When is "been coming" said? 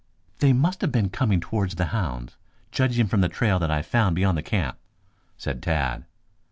0.91-1.39